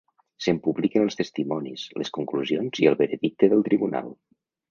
Se’n 0.43 0.59
publiquen 0.67 1.03
els 1.07 1.17
testimonis, 1.19 1.83
les 2.03 2.11
conclusions 2.17 2.81
i 2.85 2.89
el 2.93 2.99
veredicte 3.05 3.53
del 3.55 3.65
Tribunal. 3.71 4.13